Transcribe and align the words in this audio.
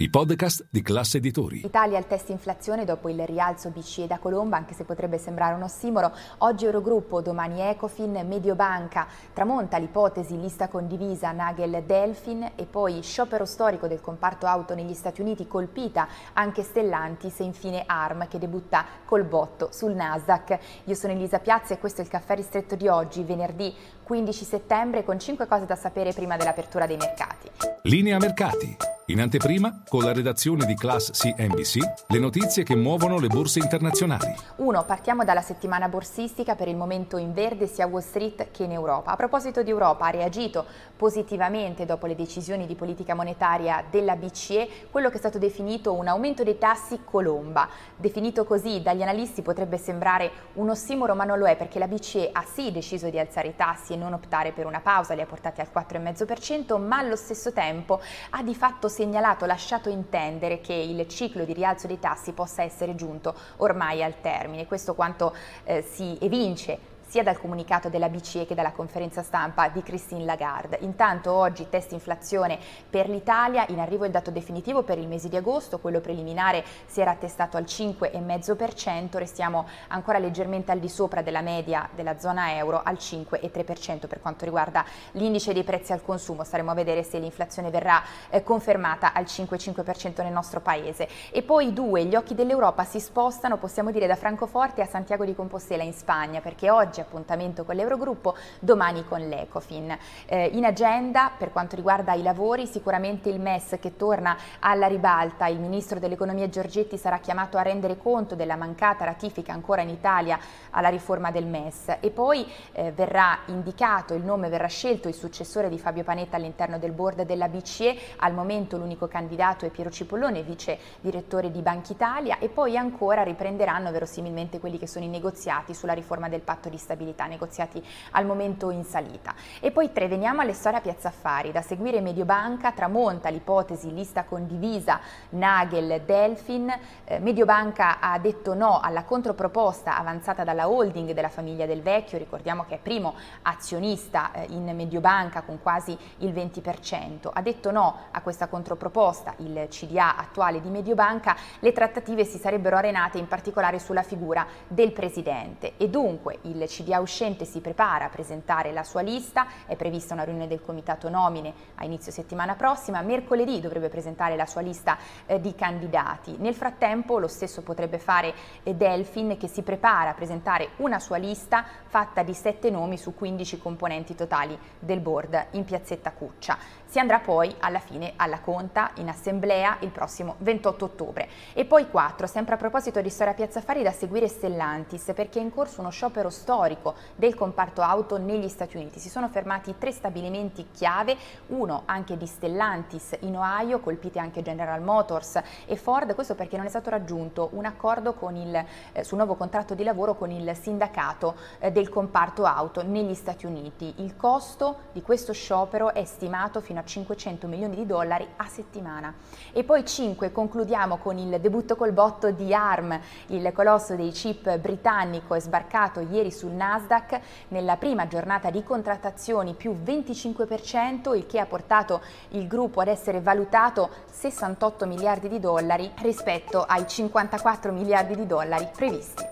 i 0.00 0.10
podcast 0.10 0.68
di 0.70 0.80
classe 0.80 1.16
editori. 1.16 1.66
Italia 1.66 1.98
al 1.98 2.06
test 2.06 2.28
inflazione 2.28 2.84
dopo 2.84 3.08
il 3.08 3.20
rialzo 3.26 3.70
BCE 3.70 4.06
da 4.06 4.18
Colomba, 4.18 4.56
anche 4.56 4.72
se 4.72 4.84
potrebbe 4.84 5.18
sembrare 5.18 5.56
un 5.56 5.62
ossimoro. 5.62 6.14
Oggi 6.38 6.66
Eurogruppo, 6.66 7.20
domani 7.20 7.62
Ecofin, 7.62 8.24
Mediobanca, 8.24 9.08
tramonta 9.32 9.76
l'ipotesi 9.76 10.40
lista 10.40 10.68
condivisa 10.68 11.32
Nagel-Delfin 11.32 12.52
e 12.54 12.64
poi 12.66 13.02
sciopero 13.02 13.44
storico 13.44 13.88
del 13.88 14.00
comparto 14.00 14.46
auto 14.46 14.76
negli 14.76 14.94
Stati 14.94 15.20
Uniti, 15.20 15.48
colpita 15.48 16.06
anche 16.34 16.62
Stellantis 16.62 17.40
e 17.40 17.42
infine 17.42 17.82
ARM 17.84 18.28
che 18.28 18.38
debutta 18.38 18.84
col 19.04 19.24
botto 19.24 19.70
sul 19.72 19.94
Nasdaq. 19.94 20.58
Io 20.84 20.94
sono 20.94 21.12
Elisa 21.12 21.40
Piazza 21.40 21.74
e 21.74 21.80
questo 21.80 22.02
è 22.02 22.04
il 22.04 22.10
caffè 22.10 22.36
ristretto 22.36 22.76
di 22.76 22.86
oggi, 22.86 23.24
venerdì 23.24 23.74
15 24.04 24.44
settembre, 24.44 25.02
con 25.02 25.18
5 25.18 25.48
cose 25.48 25.66
da 25.66 25.74
sapere 25.74 26.12
prima 26.12 26.36
dell'apertura 26.36 26.86
dei 26.86 26.96
mercati. 26.96 27.50
Linea 27.82 28.18
mercati. 28.18 28.87
In 29.10 29.22
anteprima, 29.22 29.84
con 29.88 30.02
la 30.04 30.12
redazione 30.12 30.66
di 30.66 30.74
Class 30.74 31.12
CNBC, 31.12 31.78
le 32.08 32.18
notizie 32.18 32.62
che 32.62 32.76
muovono 32.76 33.18
le 33.18 33.28
borse 33.28 33.58
internazionali. 33.58 34.34
1. 34.56 34.84
Partiamo 34.84 35.24
dalla 35.24 35.40
settimana 35.40 35.88
borsistica 35.88 36.54
per 36.54 36.68
il 36.68 36.76
momento 36.76 37.16
in 37.16 37.32
verde 37.32 37.66
sia 37.66 37.86
Wall 37.86 38.02
Street 38.02 38.50
che 38.50 38.64
in 38.64 38.72
Europa. 38.72 39.10
A 39.10 39.16
proposito 39.16 39.62
di 39.62 39.70
Europa, 39.70 40.04
ha 40.04 40.10
reagito 40.10 40.66
positivamente 40.94 41.86
dopo 41.86 42.06
le 42.06 42.16
decisioni 42.16 42.66
di 42.66 42.74
politica 42.74 43.14
monetaria 43.14 43.82
della 43.90 44.14
BCE 44.14 44.68
quello 44.90 45.08
che 45.08 45.14
è 45.14 45.18
stato 45.18 45.38
definito 45.38 45.94
un 45.94 46.06
aumento 46.06 46.44
dei 46.44 46.58
tassi 46.58 47.00
colomba. 47.02 47.66
Definito 47.96 48.44
così 48.44 48.82
dagli 48.82 49.00
analisti 49.00 49.40
potrebbe 49.40 49.78
sembrare 49.78 50.30
un 50.54 50.68
ossimoro, 50.68 51.14
ma 51.14 51.24
non 51.24 51.38
lo 51.38 51.46
è 51.46 51.56
perché 51.56 51.78
la 51.78 51.88
BCE 51.88 52.28
ha 52.30 52.44
sì 52.44 52.70
deciso 52.72 53.08
di 53.08 53.18
alzare 53.18 53.48
i 53.48 53.56
tassi 53.56 53.94
e 53.94 53.96
non 53.96 54.12
optare 54.12 54.52
per 54.52 54.66
una 54.66 54.80
pausa, 54.80 55.14
li 55.14 55.22
ha 55.22 55.26
portati 55.26 55.62
al 55.62 55.68
4,5%, 55.74 56.78
ma 56.78 56.98
allo 56.98 57.16
stesso 57.16 57.54
tempo 57.54 58.02
ha 58.30 58.42
di 58.42 58.54
fatto 58.54 58.96
segnalato, 58.98 59.46
lasciato 59.46 59.88
intendere 59.88 60.60
che 60.60 60.72
il 60.72 61.06
ciclo 61.06 61.44
di 61.44 61.52
rialzo 61.52 61.86
dei 61.86 62.00
tassi 62.00 62.32
possa 62.32 62.64
essere 62.64 62.96
giunto 62.96 63.32
ormai 63.58 64.02
al 64.02 64.20
termine. 64.20 64.66
Questo 64.66 64.96
quanto 64.96 65.32
eh, 65.62 65.82
si 65.82 66.18
evince 66.20 66.96
sia 67.08 67.22
dal 67.22 67.40
comunicato 67.40 67.88
della 67.88 68.08
BCE 68.08 68.46
che 68.46 68.54
dalla 68.54 68.72
conferenza 68.72 69.22
stampa 69.22 69.68
di 69.68 69.82
Christine 69.82 70.24
Lagarde. 70.24 70.78
Intanto 70.82 71.32
oggi 71.32 71.68
test 71.68 71.92
inflazione 71.92 72.58
per 72.88 73.08
l'Italia, 73.08 73.64
in 73.68 73.80
arrivo 73.80 74.04
il 74.04 74.10
dato 74.10 74.30
definitivo 74.30 74.82
per 74.82 74.98
il 74.98 75.08
mese 75.08 75.28
di 75.28 75.36
agosto, 75.36 75.78
quello 75.78 76.00
preliminare 76.00 76.62
si 76.86 77.00
era 77.00 77.12
attestato 77.12 77.56
al 77.56 77.64
5,5%, 77.64 79.16
restiamo 79.16 79.66
ancora 79.88 80.18
leggermente 80.18 80.70
al 80.70 80.78
di 80.78 80.88
sopra 80.88 81.22
della 81.22 81.40
media 81.40 81.88
della 81.94 82.18
zona 82.18 82.56
euro 82.56 82.82
al 82.84 82.96
5,3% 82.96 84.06
per 84.06 84.20
quanto 84.20 84.44
riguarda 84.44 84.84
l'indice 85.12 85.54
dei 85.54 85.64
prezzi 85.64 85.92
al 85.92 86.02
consumo, 86.02 86.44
staremo 86.44 86.70
a 86.70 86.74
vedere 86.74 87.02
se 87.02 87.18
l'inflazione 87.18 87.70
verrà 87.70 88.02
eh, 88.28 88.42
confermata 88.42 89.12
al 89.14 89.24
5,5% 89.24 90.22
nel 90.22 90.32
nostro 90.32 90.60
paese. 90.60 91.08
E 91.30 91.42
poi 91.42 91.72
due, 91.72 92.04
gli 92.04 92.14
occhi 92.14 92.34
dell'Europa 92.34 92.84
si 92.84 93.00
spostano, 93.00 93.56
possiamo 93.56 93.90
dire, 93.90 94.06
da 94.06 94.16
Francoforte 94.16 94.82
a 94.82 94.86
Santiago 94.86 95.24
di 95.24 95.34
Compostela 95.34 95.82
in 95.82 95.92
Spagna, 95.94 96.40
perché 96.40 96.70
oggi 96.70 96.97
oggi 96.98 97.00
appuntamento 97.00 97.64
con 97.64 97.76
l'Eurogruppo, 97.76 98.34
domani 98.58 99.04
con 99.06 99.20
l'Ecofin. 99.20 99.96
Eh, 100.26 100.50
in 100.52 100.64
agenda 100.64 101.30
per 101.36 101.52
quanto 101.52 101.76
riguarda 101.76 102.14
i 102.14 102.22
lavori 102.22 102.66
sicuramente 102.66 103.28
il 103.28 103.40
MES 103.40 103.76
che 103.80 103.96
torna 103.96 104.36
alla 104.60 104.86
ribalta, 104.86 105.46
il 105.46 105.60
Ministro 105.60 105.98
dell'Economia 105.98 106.48
Giorgetti 106.48 106.96
sarà 106.96 107.18
chiamato 107.18 107.56
a 107.56 107.62
rendere 107.62 107.96
conto 107.96 108.34
della 108.34 108.56
mancata 108.56 109.04
ratifica 109.04 109.52
ancora 109.52 109.82
in 109.82 109.88
Italia 109.88 110.38
alla 110.70 110.88
riforma 110.88 111.30
del 111.30 111.46
MES. 111.46 111.96
E 112.00 112.10
poi 112.10 112.46
eh, 112.72 112.90
verrà 112.92 113.38
indicato 113.46 114.14
il 114.14 114.22
nome, 114.22 114.48
verrà 114.48 114.66
scelto 114.66 115.08
il 115.08 115.14
successore 115.14 115.68
di 115.68 115.78
Fabio 115.78 116.04
Panetta 116.04 116.36
all'interno 116.36 116.78
del 116.78 116.92
board 116.92 117.22
della 117.22 117.48
BCE, 117.48 117.96
al 118.16 118.34
momento 118.34 118.76
l'unico 118.76 119.06
candidato 119.06 119.64
è 119.64 119.70
Piero 119.70 119.90
Cipollone, 119.90 120.42
vice 120.42 120.78
direttore 121.00 121.50
di 121.50 121.60
Banca 121.60 121.92
Italia 121.92 122.38
e 122.38 122.48
poi 122.48 122.76
ancora 122.76 123.22
riprenderanno 123.22 123.90
verosimilmente 123.90 124.58
quelli 124.58 124.78
che 124.78 124.86
sono 124.86 125.04
i 125.04 125.08
negoziati 125.08 125.74
sulla 125.74 125.92
riforma 125.92 126.28
del 126.28 126.40
patto 126.40 126.68
di 126.68 126.76
stabilità, 126.76 126.87
negoziati 126.94 127.84
al 128.12 128.26
momento 128.26 128.70
in 128.70 128.84
salita. 128.84 129.34
E 129.60 129.70
poi 129.70 129.92
tre, 129.92 130.08
veniamo 130.08 130.40
alle 130.40 130.52
storie 130.52 130.78
a 130.78 130.80
Piazza 130.80 131.08
Affari, 131.08 131.52
da 131.52 131.62
seguire 131.62 132.00
Mediobanca, 132.00 132.72
tramonta 132.72 133.28
l'ipotesi 133.28 133.92
lista 133.92 134.24
condivisa 134.24 135.00
Nagel-Delfin, 135.30 136.78
eh, 137.04 137.18
Mediobanca 137.18 138.00
ha 138.00 138.18
detto 138.18 138.54
no 138.54 138.80
alla 138.80 139.04
controproposta 139.04 139.96
avanzata 139.96 140.44
dalla 140.44 140.68
holding 140.68 141.12
della 141.12 141.28
famiglia 141.28 141.66
del 141.66 141.82
vecchio, 141.82 142.18
ricordiamo 142.18 142.64
che 142.64 142.76
è 142.76 142.78
primo 142.78 143.14
azionista 143.42 144.32
eh, 144.32 144.46
in 144.50 144.64
Mediobanca 144.74 145.42
con 145.42 145.60
quasi 145.60 145.96
il 146.18 146.32
20%, 146.32 147.30
ha 147.32 147.42
detto 147.42 147.70
no 147.70 147.96
a 148.10 148.20
questa 148.20 148.48
controproposta 148.48 149.34
il 149.38 149.66
CDA 149.68 150.16
attuale 150.16 150.60
di 150.60 150.68
Mediobanca, 150.68 151.36
le 151.60 151.72
trattative 151.72 152.24
si 152.24 152.38
sarebbero 152.38 152.76
arenate 152.76 153.18
in 153.18 153.26
particolare 153.26 153.78
sulla 153.78 154.02
figura 154.02 154.46
del 154.66 154.92
presidente. 154.92 155.74
E 155.76 155.88
dunque 155.88 156.38
il 156.42 156.64
CDA 156.66 156.77
CDA 156.78 157.00
uscente 157.00 157.44
si 157.44 157.60
prepara 157.60 158.04
a 158.04 158.08
presentare 158.08 158.72
la 158.72 158.84
sua 158.84 159.00
lista, 159.00 159.46
è 159.66 159.74
prevista 159.74 160.14
una 160.14 160.22
riunione 160.22 160.46
del 160.46 160.62
comitato 160.62 161.08
nomine 161.08 161.52
a 161.76 161.84
inizio 161.84 162.12
settimana 162.12 162.54
prossima, 162.54 163.02
mercoledì 163.02 163.60
dovrebbe 163.60 163.88
presentare 163.88 164.36
la 164.36 164.46
sua 164.46 164.60
lista 164.60 164.96
eh, 165.26 165.40
di 165.40 165.54
candidati. 165.56 166.36
Nel 166.38 166.54
frattempo 166.54 167.18
lo 167.18 167.26
stesso 167.26 167.62
potrebbe 167.62 167.98
fare 167.98 168.32
eh, 168.62 168.74
Delfin 168.74 169.36
che 169.36 169.48
si 169.48 169.62
prepara 169.62 170.10
a 170.10 170.14
presentare 170.14 170.70
una 170.76 171.00
sua 171.00 171.16
lista 171.16 171.64
fatta 171.86 172.22
di 172.22 172.34
sette 172.34 172.70
nomi 172.70 172.96
su 172.96 173.14
15 173.14 173.58
componenti 173.58 174.14
totali 174.14 174.56
del 174.78 175.00
board 175.00 175.46
in 175.52 175.64
piazzetta 175.64 176.12
Cuccia. 176.12 176.56
Si 176.84 176.98
andrà 176.98 177.18
poi 177.18 177.54
alla 177.58 177.80
fine 177.80 178.14
alla 178.16 178.40
conta 178.40 178.92
in 178.94 179.08
assemblea 179.08 179.76
il 179.80 179.90
prossimo 179.90 180.36
28 180.38 180.84
ottobre. 180.84 181.28
E 181.52 181.64
poi 181.64 181.88
4, 181.90 182.26
sempre 182.26 182.54
a 182.54 182.56
proposito 182.56 183.00
di 183.02 183.10
Storia 183.10 183.34
Piazza 183.34 183.58
Affari, 183.58 183.82
da 183.82 183.90
seguire 183.90 184.28
Stellantis 184.28 185.12
perché 185.14 185.38
è 185.38 185.42
in 185.42 185.52
corso 185.52 185.80
uno 185.80 185.90
sciopero 185.90 186.30
storico 186.68 186.94
del 187.16 187.34
comparto 187.34 187.80
auto 187.80 188.18
negli 188.18 188.48
Stati 188.48 188.76
Uniti. 188.76 188.98
Si 188.98 189.08
sono 189.08 189.28
fermati 189.28 189.76
tre 189.78 189.90
stabilimenti 189.90 190.68
chiave, 190.72 191.16
uno 191.48 191.82
anche 191.86 192.16
di 192.16 192.26
Stellantis 192.26 193.16
in 193.20 193.36
Ohio, 193.36 193.80
colpite 193.80 194.18
anche 194.18 194.42
General 194.42 194.80
Motors 194.82 195.40
e 195.66 195.76
Ford, 195.76 196.14
questo 196.14 196.34
perché 196.34 196.56
non 196.56 196.66
è 196.66 196.68
stato 196.68 196.90
raggiunto 196.90 197.48
un 197.52 197.64
accordo 197.64 198.14
il, 198.36 198.64
eh, 198.92 199.04
sul 199.04 199.16
nuovo 199.16 199.34
contratto 199.34 199.74
di 199.74 199.82
lavoro 199.82 200.14
con 200.14 200.30
il 200.30 200.54
sindacato 200.54 201.36
eh, 201.58 201.72
del 201.72 201.88
comparto 201.88 202.44
auto 202.44 202.82
negli 202.82 203.14
Stati 203.14 203.46
Uniti. 203.46 203.94
Il 203.96 204.16
costo 204.16 204.76
di 204.92 205.00
questo 205.00 205.32
sciopero 205.32 205.94
è 205.94 206.04
stimato 206.04 206.60
fino 206.60 206.80
a 206.80 206.84
500 206.84 207.46
milioni 207.46 207.76
di 207.76 207.86
dollari 207.86 208.26
a 208.36 208.46
settimana. 208.46 209.14
E 209.52 209.64
poi 209.64 209.84
5, 209.84 210.32
concludiamo 210.32 210.98
con 210.98 211.16
il 211.18 211.40
debutto 211.40 211.76
col 211.76 211.92
botto 211.92 212.30
di 212.30 212.52
ARM, 212.52 213.00
il 213.28 213.50
colosso 213.54 213.94
dei 213.94 214.10
chip 214.10 214.58
britannico 214.58 215.34
è 215.34 215.40
sbarcato 215.40 216.00
ieri 216.00 216.30
sul 216.30 216.56
Nasdaq 216.58 217.20
nella 217.48 217.76
prima 217.76 218.06
giornata 218.06 218.50
di 218.50 218.62
contrattazioni 218.62 219.54
più 219.54 219.74
25%, 219.82 221.16
il 221.16 221.26
che 221.26 221.38
ha 221.38 221.46
portato 221.46 222.02
il 222.30 222.46
gruppo 222.46 222.80
ad 222.80 222.88
essere 222.88 223.20
valutato 223.20 223.88
68 224.10 224.86
miliardi 224.86 225.28
di 225.28 225.40
dollari 225.40 225.90
rispetto 226.02 226.62
ai 226.62 226.86
54 226.86 227.72
miliardi 227.72 228.16
di 228.16 228.26
dollari 228.26 228.68
previsti. 228.74 229.24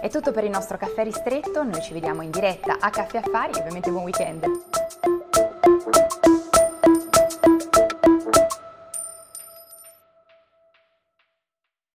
È 0.00 0.10
tutto 0.10 0.32
per 0.32 0.44
il 0.44 0.50
nostro 0.50 0.76
caffè 0.76 1.04
ristretto, 1.04 1.62
noi 1.62 1.80
ci 1.80 1.92
vediamo 1.92 2.22
in 2.22 2.30
diretta 2.30 2.76
a 2.78 2.90
Caffè 2.90 3.18
Affari 3.18 3.52
e 3.54 3.60
ovviamente 3.60 3.90
buon 3.90 4.04
weekend. 4.04 4.83